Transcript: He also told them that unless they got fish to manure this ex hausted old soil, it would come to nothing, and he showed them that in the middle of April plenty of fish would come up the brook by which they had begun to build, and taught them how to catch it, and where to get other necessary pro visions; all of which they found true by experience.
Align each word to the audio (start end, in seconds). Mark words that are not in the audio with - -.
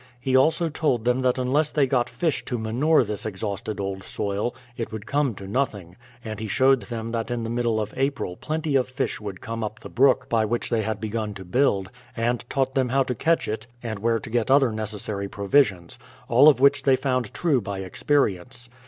He 0.19 0.35
also 0.35 0.67
told 0.67 1.05
them 1.05 1.21
that 1.21 1.37
unless 1.37 1.71
they 1.71 1.85
got 1.85 2.09
fish 2.09 2.43
to 2.45 2.57
manure 2.57 3.03
this 3.03 3.23
ex 3.23 3.41
hausted 3.43 3.79
old 3.79 4.01
soil, 4.01 4.55
it 4.75 4.91
would 4.91 5.05
come 5.05 5.35
to 5.35 5.45
nothing, 5.47 5.95
and 6.25 6.39
he 6.39 6.47
showed 6.47 6.81
them 6.81 7.11
that 7.11 7.29
in 7.29 7.43
the 7.43 7.51
middle 7.51 7.79
of 7.79 7.93
April 7.95 8.35
plenty 8.35 8.75
of 8.75 8.89
fish 8.89 9.21
would 9.21 9.41
come 9.41 9.63
up 9.63 9.79
the 9.81 9.89
brook 9.89 10.27
by 10.27 10.43
which 10.43 10.71
they 10.71 10.81
had 10.81 10.99
begun 10.99 11.35
to 11.35 11.45
build, 11.45 11.91
and 12.17 12.49
taught 12.49 12.73
them 12.73 12.89
how 12.89 13.03
to 13.03 13.13
catch 13.13 13.47
it, 13.47 13.67
and 13.83 13.99
where 13.99 14.17
to 14.17 14.31
get 14.31 14.49
other 14.49 14.71
necessary 14.71 15.27
pro 15.29 15.45
visions; 15.45 15.99
all 16.27 16.49
of 16.49 16.59
which 16.59 16.81
they 16.81 16.95
found 16.95 17.31
true 17.31 17.61
by 17.61 17.77
experience. 17.77 18.71